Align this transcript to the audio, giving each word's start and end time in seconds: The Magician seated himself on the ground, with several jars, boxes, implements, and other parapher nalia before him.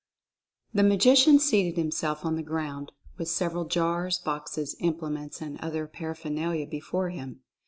The 0.73 0.81
Magician 0.81 1.37
seated 1.37 1.77
himself 1.77 2.25
on 2.25 2.33
the 2.35 2.41
ground, 2.41 2.91
with 3.19 3.27
several 3.29 3.65
jars, 3.65 4.17
boxes, 4.17 4.75
implements, 4.79 5.43
and 5.43 5.59
other 5.59 5.85
parapher 5.85 6.31
nalia 6.31 6.67
before 6.67 7.09
him. 7.11 7.41